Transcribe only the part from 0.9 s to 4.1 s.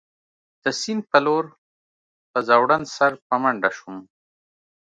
په لور په ځوړند سر په منډه شوم.